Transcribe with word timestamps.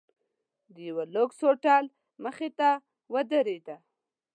د 0.73 0.75
یوه 0.89 1.03
لوکس 1.15 1.37
هوټل 1.47 1.83
مخې 2.23 2.49
ته 2.59 2.69
ودریده. 3.13 3.77